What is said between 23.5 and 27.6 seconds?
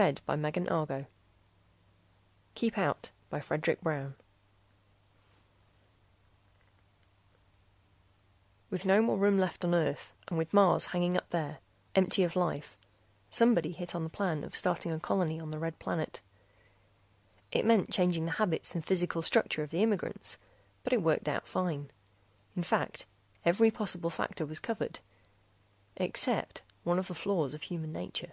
possible factor was covered except one of the flaws